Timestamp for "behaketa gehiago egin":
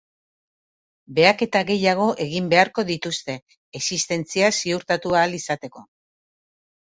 1.17-2.47